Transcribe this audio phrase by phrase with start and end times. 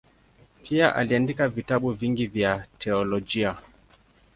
[0.63, 3.57] Pia aliandika vitabu vingi vya teolojia.